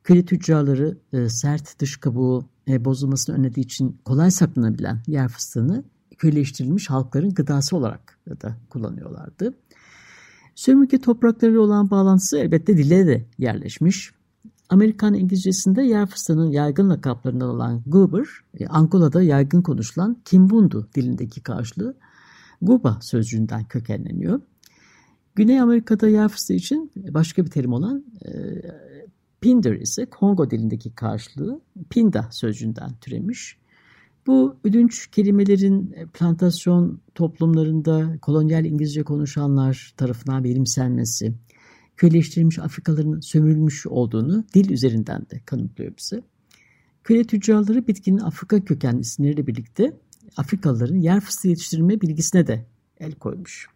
Köle 0.04 0.26
tüccarları 0.26 0.98
e, 1.14 1.30
sert 1.30 1.80
dış 1.80 1.98
kabuğu 1.98 2.46
e, 2.68 2.86
bozulmasını 2.86 3.36
önlediği 3.36 3.66
için 3.66 3.98
kolay 4.06 4.32
saklanabilen 4.32 5.02
yer 5.08 5.28
fıstığını 5.28 5.84
köleleştirilmiş 6.18 6.90
halkların 6.90 7.34
gıdası 7.34 7.78
olarak 7.78 8.20
da 8.42 8.58
kullanıyorlardı. 8.70 9.54
Sömürge 10.56 11.02
toprakları 11.02 11.62
olan 11.62 11.90
bağlantısı 11.90 12.38
elbette 12.38 12.78
dile 12.78 13.08
de 13.08 13.26
yerleşmiş. 13.38 14.12
Amerikan 14.70 15.14
İngilizcesinde 15.14 15.84
yer 15.84 16.06
fıstığının 16.06 16.52
yaygın 16.52 16.90
lakaplarından 16.90 17.50
olan 17.50 17.84
Goober, 17.88 18.28
e, 18.60 18.68
Angola'da 18.68 19.22
yaygın 19.24 19.62
konuşulan 19.62 20.18
Kimbundu 20.26 20.90
dilindeki 20.96 21.42
karşılığı 21.42 21.96
Guba 22.62 23.00
sözcüğünden 23.02 23.64
kökenleniyor. 23.64 24.42
Güney 25.36 25.62
Amerika'da 25.62 26.08
yer 26.08 26.28
fıstığı 26.28 26.54
için 26.54 26.92
başka 26.96 27.46
bir 27.46 27.50
terim 27.50 27.74
olan 27.74 28.06
e, 28.26 28.32
Pinder 29.42 29.76
ise 29.76 30.06
Kongo 30.06 30.50
dilindeki 30.50 30.96
karşılığı 30.96 31.62
Pinda 31.90 32.28
sözcüğünden 32.32 32.92
türemiş. 33.02 33.58
Bu 34.28 34.56
ödünç 34.64 35.08
kelimelerin 35.08 35.96
plantasyon 36.14 37.02
toplumlarında 37.16 38.18
kolonyal 38.22 38.66
İngilizce 38.66 39.04
konuşanlar 39.04 39.94
tarafından 39.98 40.44
benimsenmesi, 40.44 41.34
köleleştirilmiş 42.00 42.60
Afrikalıların 42.60 43.20
sömürülmüş 43.20 43.88
olduğunu 43.88 44.44
dil 44.54 44.70
üzerinden 44.70 45.22
de 45.22 45.40
kanıtlıyor 45.46 45.94
bize. 45.98 46.24
Köle 47.04 47.24
tüccarları 47.24 47.88
bitkinin 47.88 48.18
Afrika 48.18 48.66
kökenli 48.66 49.02
isimleriyle 49.02 49.48
birlikte 49.48 49.98
Afrikalıların 50.38 50.96
yer 50.96 51.20
fıstığı 51.20 51.48
yetiştirme 51.48 52.02
bilgisine 52.02 52.48
de 52.48 52.66
el 53.00 53.12
koymuş. 53.12 53.68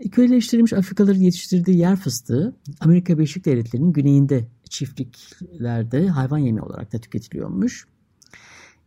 E, 0.00 0.08
köleleştirilmiş 0.08 0.72
Afrikalıların 0.72 1.20
yetiştirdiği 1.20 1.78
yer 1.78 1.96
fıstığı 1.96 2.56
Amerika 2.80 3.18
Birleşik 3.18 3.44
Devletleri'nin 3.44 3.92
güneyinde 3.92 4.48
çiftliklerde 4.70 6.08
hayvan 6.08 6.38
yemi 6.38 6.62
olarak 6.62 6.92
da 6.92 6.98
tüketiliyormuş. 6.98 7.86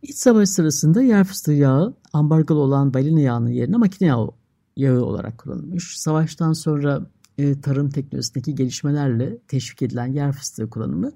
İç 0.01 0.15
savaş 0.15 0.49
sırasında 0.49 1.01
yer 1.01 1.23
fıstığı 1.23 1.53
yağı 1.53 1.95
ambargalı 2.13 2.59
olan 2.59 2.93
balina 2.93 3.19
yağının 3.19 3.49
yerine 3.49 3.77
makine 3.77 4.07
yağı, 4.07 4.29
yağı 4.77 5.01
olarak 5.01 5.37
kullanılmış. 5.37 5.97
Savaştan 5.97 6.53
sonra 6.53 7.07
e, 7.41 7.61
tarım 7.61 7.89
teknolojisindeki 7.89 8.55
gelişmelerle 8.55 9.37
teşvik 9.47 9.81
edilen 9.81 10.13
yer 10.13 10.31
fıstığı 10.31 10.69
kullanımı 10.69 11.11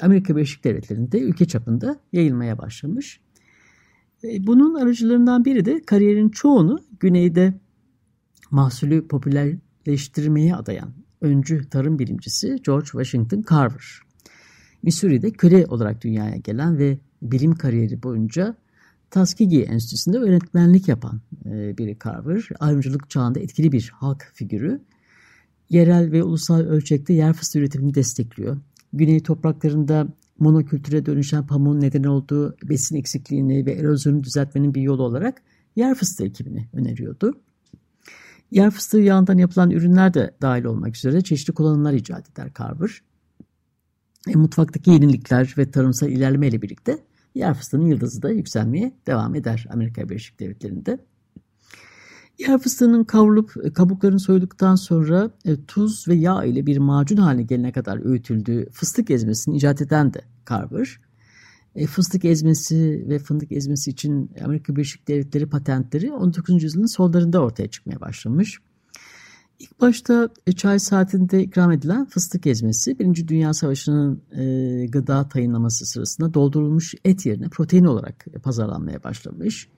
Amerika 0.00 0.36
Birleşik 0.36 0.64
Devletleri'nde 0.64 1.20
ülke 1.20 1.44
çapında 1.44 2.00
yayılmaya 2.12 2.58
başlamış. 2.58 3.20
E, 4.24 4.46
bunun 4.46 4.74
aracılarından 4.74 5.44
biri 5.44 5.64
de 5.64 5.82
kariyerin 5.86 6.28
çoğunu 6.28 6.78
güneyde 7.00 7.54
mahsulü 8.50 9.08
popülerleştirmeye 9.08 10.54
adayan 10.54 10.94
öncü 11.20 11.68
tarım 11.68 11.98
bilimcisi 11.98 12.56
George 12.66 12.86
Washington 12.86 13.44
Carver. 13.50 14.00
Missouri'de 14.82 15.30
köle 15.30 15.66
olarak 15.66 16.04
dünyaya 16.04 16.36
gelen 16.36 16.78
ve 16.78 16.98
bilim 17.22 17.54
kariyeri 17.54 18.02
boyunca 18.02 18.56
Tuskegee 19.10 19.62
Enstitüsü'nde 19.62 20.18
öğretmenlik 20.18 20.88
yapan 20.88 21.20
e, 21.44 21.78
biri 21.78 21.96
Carver. 22.04 22.48
Ayrımcılık 22.60 23.10
çağında 23.10 23.40
etkili 23.40 23.72
bir 23.72 23.92
halk 23.94 24.30
figürü. 24.34 24.80
Yerel 25.70 26.12
ve 26.12 26.22
ulusal 26.22 26.60
ölçekte 26.60 27.12
yer 27.12 27.32
fıstığı 27.32 27.58
üretimini 27.58 27.94
destekliyor. 27.94 28.56
Güney 28.92 29.22
topraklarında 29.22 30.08
monokültüre 30.38 31.06
dönüşen 31.06 31.46
pamuğun 31.46 31.80
neden 31.80 32.04
olduğu 32.04 32.56
besin 32.62 32.96
eksikliğini 32.96 33.66
ve 33.66 33.72
erozyonu 33.72 34.24
düzeltmenin 34.24 34.74
bir 34.74 34.82
yolu 34.82 35.02
olarak 35.02 35.42
yer 35.76 35.94
fıstığı 35.94 36.24
ekibini 36.24 36.68
öneriyordu. 36.72 37.40
Yer 38.50 38.70
fıstığı 38.70 38.98
yağından 38.98 39.38
yapılan 39.38 39.70
ürünler 39.70 40.14
de 40.14 40.34
dahil 40.42 40.64
olmak 40.64 40.96
üzere 40.96 41.20
çeşitli 41.20 41.54
kullanımlar 41.54 41.92
icat 41.92 42.30
eder 42.30 42.50
Carver. 42.58 43.02
E, 44.28 44.34
mutfaktaki 44.34 44.90
yenilikler 44.90 45.54
ve 45.58 45.70
tarımsal 45.70 46.08
ilerlemeyle 46.08 46.62
birlikte 46.62 46.98
yer 47.34 47.54
fıstığının 47.54 47.86
yıldızı 47.86 48.22
da 48.22 48.30
yükselmeye 48.30 48.92
devam 49.06 49.34
eder 49.34 49.66
Amerika 49.70 50.08
Birleşik 50.08 50.40
Devletleri'nde. 50.40 50.98
Yer 52.38 52.58
fıstığının 52.58 53.04
kavrulup 53.04 53.54
e, 53.64 53.72
kabuklarını 53.72 54.20
soyduktan 54.20 54.74
sonra 54.74 55.30
e, 55.44 55.64
tuz 55.64 56.08
ve 56.08 56.14
yağ 56.14 56.44
ile 56.44 56.66
bir 56.66 56.78
macun 56.78 57.16
haline 57.16 57.42
gelene 57.42 57.72
kadar 57.72 58.06
öğütüldüğü 58.06 58.68
fıstık 58.72 59.10
ezmesini 59.10 59.56
icat 59.56 59.82
eden 59.82 60.14
de 60.14 60.20
Carver. 60.50 61.00
E, 61.74 61.86
fıstık 61.86 62.24
ezmesi 62.24 63.04
ve 63.08 63.18
fındık 63.18 63.52
ezmesi 63.52 63.90
için 63.90 64.30
Amerika 64.44 64.76
Birleşik 64.76 65.08
Devletleri 65.08 65.46
patentleri 65.46 66.12
19. 66.12 66.62
yüzyılın 66.62 66.96
sonlarında 66.96 67.42
ortaya 67.42 67.68
çıkmaya 67.68 68.00
başlamış. 68.00 68.58
İlk 69.58 69.80
başta 69.80 70.28
çay 70.56 70.78
saatinde 70.78 71.42
ikram 71.42 71.72
edilen 71.72 72.04
fıstık 72.04 72.46
ezmesi 72.46 72.98
Birinci 72.98 73.28
Dünya 73.28 73.54
Savaşı'nın 73.54 74.22
e, 74.32 74.86
gıda 74.86 75.28
tayinlaması 75.28 75.86
sırasında 75.86 76.34
doldurulmuş 76.34 76.94
et 77.04 77.26
yerine 77.26 77.48
protein 77.48 77.84
olarak 77.84 78.26
pazarlanmaya 78.42 79.04
başlamış. 79.04 79.68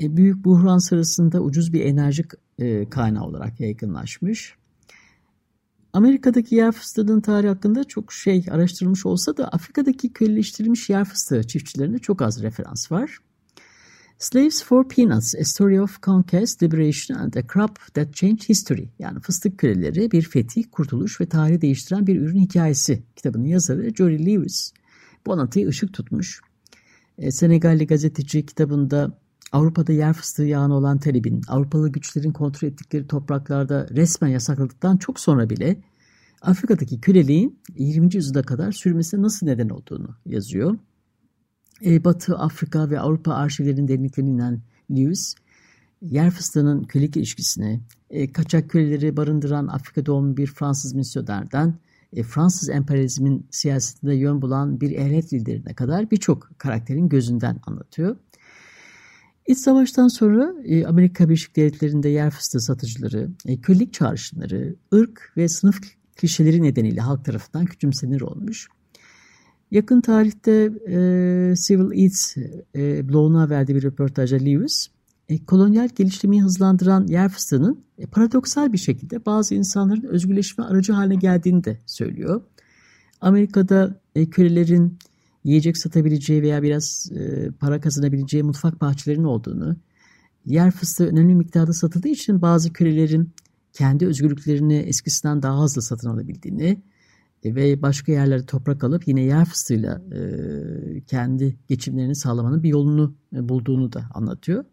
E, 0.00 0.16
büyük 0.16 0.44
buhran 0.44 0.78
sırasında 0.78 1.40
ucuz 1.40 1.72
bir 1.72 1.84
enerji 1.84 2.24
e, 2.58 2.90
kaynağı 2.90 3.24
olarak 3.24 3.60
yaygınlaşmış. 3.60 4.54
Amerika'daki 5.92 6.54
yer 6.54 6.72
fıstığının 6.72 7.20
tarihi 7.20 7.48
hakkında 7.48 7.84
çok 7.84 8.12
şey 8.12 8.44
araştırılmış 8.50 9.06
olsa 9.06 9.36
da 9.36 9.48
Afrika'daki 9.48 10.12
köleleştirilmiş 10.12 10.90
yer 10.90 11.04
fıstığı 11.04 11.46
çiftçilerine 11.46 11.98
çok 11.98 12.22
az 12.22 12.42
referans 12.42 12.92
var. 12.92 13.18
Slaves 14.18 14.64
for 14.64 14.88
Peanuts, 14.88 15.34
A 15.40 15.44
Story 15.44 15.80
of 15.80 16.02
Conquest, 16.02 16.62
Liberation 16.62 17.18
and 17.18 17.34
a 17.34 17.42
Crop 17.52 17.94
That 17.94 18.14
Changed 18.14 18.48
History 18.48 18.88
yani 18.98 19.20
fıstık 19.20 19.58
köleleri 19.58 20.10
bir 20.10 20.22
fetih, 20.22 20.64
kurtuluş 20.72 21.20
ve 21.20 21.26
tarihi 21.26 21.60
değiştiren 21.60 22.06
bir 22.06 22.20
ürün 22.20 22.40
hikayesi 22.40 23.02
kitabının 23.16 23.44
yazarı 23.44 23.94
Jory 23.94 24.26
Lewis 24.26 24.72
bu 25.26 25.32
anlatıyı 25.32 25.68
ışık 25.68 25.92
tutmuş. 25.92 26.40
E, 27.18 27.30
Senegalli 27.30 27.86
gazeteci 27.86 28.46
kitabında 28.46 29.18
Avrupa'da 29.52 29.92
yer 29.92 30.12
fıstığı 30.12 30.44
yağına 30.44 30.74
olan 30.74 30.98
talebin 30.98 31.42
Avrupalı 31.48 31.88
güçlerin 31.88 32.32
kontrol 32.32 32.68
ettikleri 32.68 33.06
topraklarda 33.06 33.88
resmen 33.90 34.28
yasakladıktan 34.28 34.96
çok 34.96 35.20
sonra 35.20 35.50
bile 35.50 35.80
Afrika'daki 36.42 37.00
köleliğin 37.00 37.58
20. 37.78 38.14
yüzyılda 38.14 38.42
kadar 38.42 38.72
sürmesine 38.72 39.22
nasıl 39.22 39.46
neden 39.46 39.68
olduğunu 39.68 40.16
yazıyor. 40.26 40.78
E, 41.84 42.04
Batı, 42.04 42.38
Afrika 42.38 42.90
ve 42.90 43.00
Avrupa 43.00 43.34
arşivlerinin 43.34 43.88
derinliklerine 43.88 44.30
inen 44.30 44.60
Lewis, 44.90 45.34
yer 46.02 46.30
fıstığının 46.30 46.84
kölelik 46.84 47.16
ilişkisine, 47.16 47.80
e, 48.10 48.32
kaçak 48.32 48.70
köleleri 48.70 49.16
barındıran 49.16 49.66
Afrika 49.66 50.06
doğumlu 50.06 50.36
bir 50.36 50.46
Fransız 50.46 50.94
misyonerden, 50.94 51.74
e, 52.12 52.22
Fransız 52.22 52.68
emperyalizmin 52.68 53.46
siyasetinde 53.50 54.14
yön 54.14 54.42
bulan 54.42 54.80
bir 54.80 54.90
eyalet 54.90 55.32
liderine 55.32 55.74
kadar 55.74 56.10
birçok 56.10 56.50
karakterin 56.58 57.08
gözünden 57.08 57.60
anlatıyor. 57.66 58.16
İç 59.50 59.58
savaştan 59.58 60.08
sonra 60.08 60.54
e, 60.64 60.86
Amerika 60.86 61.28
Birleşik 61.28 61.56
Devletleri'nde 61.56 62.08
yer 62.08 62.30
fıstığı 62.30 62.60
satıcıları, 62.60 63.30
e, 63.46 63.60
kölelik 63.60 63.92
çağrışımları, 63.92 64.76
ırk 64.94 65.32
ve 65.36 65.48
sınıf 65.48 65.80
klişeleri 66.16 66.62
nedeniyle 66.62 67.00
halk 67.00 67.24
tarafından 67.24 67.64
küçümsenir 67.64 68.20
olmuş. 68.20 68.68
Yakın 69.70 70.00
tarihte 70.00 70.52
e, 70.86 70.94
Civil 71.66 72.02
Eats 72.04 72.36
e, 72.74 73.08
bloguna 73.08 73.50
verdiği 73.50 73.74
bir 73.74 73.82
röportajda 73.82 74.36
Lewis, 74.36 74.88
e, 75.28 75.44
kolonyal 75.44 75.88
geliştirmeyi 75.96 76.42
hızlandıran 76.42 77.06
yer 77.06 77.28
fıstığının 77.28 77.84
e, 77.98 78.06
paradoksal 78.06 78.72
bir 78.72 78.78
şekilde 78.78 79.26
bazı 79.26 79.54
insanların 79.54 80.02
özgürleşme 80.02 80.64
aracı 80.64 80.92
haline 80.92 81.14
geldiğini 81.14 81.64
de 81.64 81.78
söylüyor. 81.86 82.42
Amerika'da 83.20 84.00
e, 84.14 84.30
kölelerin 84.30 84.98
yiyecek 85.44 85.76
satabileceği 85.76 86.42
veya 86.42 86.62
biraz 86.62 87.12
e, 87.12 87.50
para 87.50 87.80
kazanabileceği 87.80 88.42
mutfak 88.42 88.80
bahçelerinin 88.80 89.24
olduğunu, 89.24 89.76
yer 90.46 90.70
fıstığı 90.70 91.06
önemli 91.06 91.34
miktarda 91.34 91.72
satıldığı 91.72 92.08
için 92.08 92.42
bazı 92.42 92.72
kölelerin 92.72 93.32
kendi 93.72 94.06
özgürlüklerini 94.06 94.76
eskisinden 94.76 95.42
daha 95.42 95.62
hızlı 95.62 95.82
satın 95.82 96.08
alabildiğini 96.08 96.82
e, 97.42 97.54
ve 97.54 97.82
başka 97.82 98.12
yerlerde 98.12 98.46
toprak 98.46 98.84
alıp 98.84 99.08
yine 99.08 99.22
yer 99.22 99.44
fıstığıyla 99.44 100.02
e, 100.14 100.20
kendi 101.00 101.56
geçimlerini 101.68 102.14
sağlamanın 102.14 102.62
bir 102.62 102.68
yolunu 102.68 103.14
e, 103.36 103.48
bulduğunu 103.48 103.92
da 103.92 104.04
anlatıyor. 104.14 104.64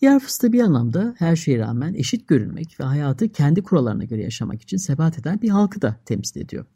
Yer 0.00 0.20
fıstığı 0.20 0.52
bir 0.52 0.60
anlamda 0.60 1.14
her 1.18 1.36
şeye 1.36 1.58
rağmen 1.58 1.94
eşit 1.94 2.28
görünmek 2.28 2.80
ve 2.80 2.84
hayatı 2.84 3.28
kendi 3.28 3.62
kurallarına 3.62 4.04
göre 4.04 4.22
yaşamak 4.22 4.62
için 4.62 4.76
sebat 4.76 5.18
eden 5.18 5.42
bir 5.42 5.48
halkı 5.48 5.82
da 5.82 5.96
temsil 6.04 6.40
ediyor. 6.40 6.66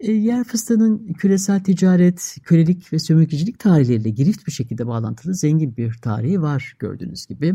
E, 0.00 0.12
yer 0.12 0.44
fıstığının 0.44 1.12
küresel 1.12 1.60
ticaret, 1.60 2.36
kölelik 2.44 2.92
ve 2.92 2.98
sömürgecilik 2.98 3.58
tarihleriyle 3.58 4.10
girift 4.10 4.46
bir 4.46 4.52
şekilde 4.52 4.86
bağlantılı 4.86 5.34
zengin 5.34 5.76
bir 5.76 5.98
tarihi 6.02 6.42
var 6.42 6.76
gördüğünüz 6.78 7.26
gibi. 7.26 7.54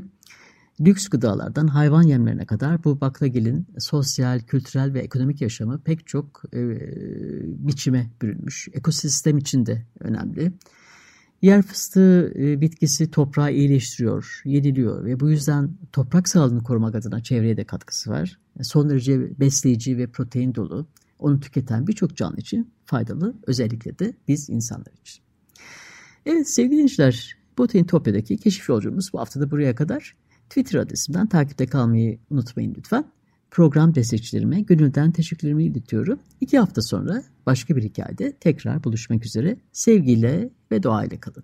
Lüks 0.81 1.07
gıdalardan 1.07 1.67
hayvan 1.67 2.03
yemlerine 2.03 2.45
kadar 2.45 2.83
bu 2.83 3.01
baklagilin 3.01 3.67
sosyal, 3.79 4.39
kültürel 4.39 4.93
ve 4.93 4.99
ekonomik 4.99 5.41
yaşamı 5.41 5.81
pek 5.81 6.07
çok 6.07 6.41
e, 6.53 6.59
biçime 7.67 8.09
bürünmüş. 8.21 8.67
Ekosistem 8.73 9.37
için 9.37 9.65
de 9.65 9.85
önemli. 9.99 10.51
Yer 11.41 11.61
fıstığı 11.61 12.33
e, 12.35 12.61
bitkisi 12.61 13.11
toprağı 13.11 13.53
iyileştiriyor, 13.53 14.41
yeniliyor 14.45 15.05
ve 15.05 15.19
bu 15.19 15.29
yüzden 15.29 15.69
toprak 15.91 16.29
sağlığını 16.29 16.63
korumak 16.63 16.95
adına 16.95 17.23
çevreye 17.23 17.57
de 17.57 17.63
katkısı 17.63 18.09
var. 18.09 18.39
Son 18.61 18.89
derece 18.89 19.39
besleyici 19.39 19.97
ve 19.97 20.07
protein 20.07 20.55
dolu 20.55 20.87
onu 21.19 21.39
tüketen 21.39 21.87
birçok 21.87 22.15
canlı 22.15 22.37
için 22.37 22.71
faydalı 22.85 23.35
özellikle 23.47 23.99
de 23.99 24.13
biz 24.27 24.49
insanlar 24.49 24.93
için. 25.01 25.23
Evet 26.25 26.49
sevgili 26.49 26.73
dinleyiciler 26.73 27.37
Topya'daki 27.87 28.37
keşif 28.37 28.69
yolculuğumuz 28.69 29.13
bu 29.13 29.19
hafta 29.19 29.41
da 29.41 29.51
buraya 29.51 29.75
kadar. 29.75 30.15
Twitter 30.49 30.79
adresimden 30.79 31.27
takipte 31.27 31.65
kalmayı 31.65 32.19
unutmayın 32.29 32.75
lütfen. 32.77 33.05
Program 33.51 33.95
destekçilerime 33.95 34.61
gönülden 34.61 35.11
teşekkürlerimi 35.11 35.65
iletiyorum. 35.65 36.19
İki 36.41 36.59
hafta 36.59 36.81
sonra 36.81 37.23
başka 37.45 37.75
bir 37.75 37.83
hikayede 37.83 38.31
tekrar 38.31 38.83
buluşmak 38.83 39.25
üzere. 39.25 39.57
Sevgiyle 39.71 40.49
ve 40.71 40.83
doğayla 40.83 41.19
kalın. 41.19 41.43